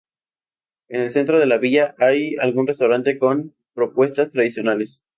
[0.89, 5.03] En el centro de la villa hay algún restaurante con propuestas tradicionales.